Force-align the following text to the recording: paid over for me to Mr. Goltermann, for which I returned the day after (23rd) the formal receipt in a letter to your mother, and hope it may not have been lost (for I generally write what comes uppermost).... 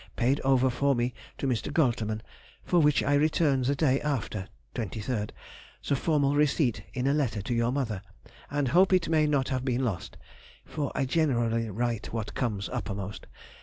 paid 0.15 0.39
over 0.39 0.71
for 0.71 0.95
me 0.95 1.13
to 1.37 1.45
Mr. 1.45 1.71
Goltermann, 1.71 2.23
for 2.63 2.79
which 2.79 3.03
I 3.03 3.13
returned 3.13 3.65
the 3.65 3.75
day 3.75 4.01
after 4.01 4.47
(23rd) 4.73 5.29
the 5.87 5.95
formal 5.95 6.33
receipt 6.35 6.81
in 6.95 7.05
a 7.05 7.13
letter 7.13 7.43
to 7.43 7.53
your 7.53 7.71
mother, 7.71 8.01
and 8.49 8.69
hope 8.69 8.93
it 8.93 9.09
may 9.09 9.27
not 9.27 9.49
have 9.49 9.63
been 9.63 9.85
lost 9.85 10.17
(for 10.65 10.91
I 10.95 11.05
generally 11.05 11.69
write 11.69 12.11
what 12.11 12.33
comes 12.33 12.67
uppermost).... 12.69 13.27